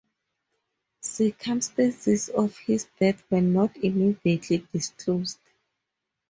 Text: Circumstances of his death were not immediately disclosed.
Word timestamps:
Circumstances 1.01 2.29
of 2.29 2.57
his 2.57 2.87
death 2.99 3.23
were 3.29 3.39
not 3.43 3.77
immediately 3.77 4.67
disclosed. 4.73 5.37